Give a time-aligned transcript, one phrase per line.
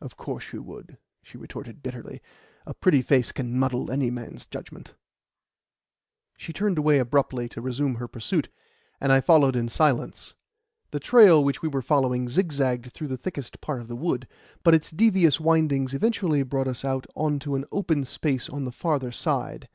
[0.00, 2.22] "Of course you would," she retorted bitterly.
[2.66, 4.94] "A pretty face can muddle any man's judgment."
[6.36, 8.48] She turned away abruptly to resume her pursuit,
[9.00, 10.36] and I followed in silence.
[10.92, 14.28] The trail which we were following zigzagged through the thickest part of the wood,
[14.62, 18.70] but its devious windings eventually brought us out on to an open space on the
[18.70, 19.68] farther side.